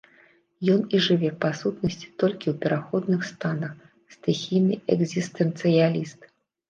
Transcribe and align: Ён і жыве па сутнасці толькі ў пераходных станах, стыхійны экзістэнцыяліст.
Ён 0.75 0.79
і 0.95 1.01
жыве 1.07 1.29
па 1.43 1.49
сутнасці 1.59 2.07
толькі 2.23 2.47
ў 2.53 2.61
пераходных 2.63 3.21
станах, 3.31 3.77
стыхійны 4.15 4.81
экзістэнцыяліст. 4.97 6.19